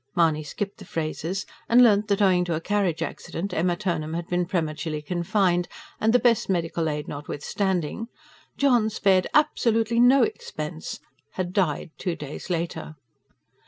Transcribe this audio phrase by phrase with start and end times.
[0.15, 4.25] Mahony skipped the phrases, and learnt that owing to a carriage accident Emma Turnham had
[4.27, 5.67] been prematurely confined,
[5.99, 8.07] and, the best medical aid notwithstanding
[8.57, 11.01] JOHN SPARED ABSOLUTELY "NO" EXPENSE
[11.33, 12.95] had died two days later.